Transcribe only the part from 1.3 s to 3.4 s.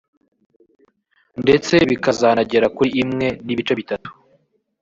ndetse bikazanagera kuri imwe